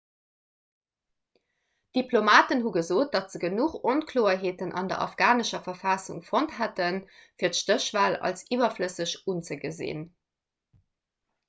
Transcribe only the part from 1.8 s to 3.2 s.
diplomaten hu gesot